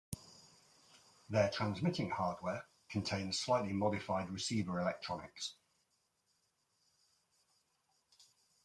Their 1.29 1.51
transmitting 1.51 2.09
hardware 2.09 2.65
contains 2.89 3.37
slightly 3.39 3.71
modified 3.71 4.31
receiver 4.31 4.79
electronics. 4.79 5.53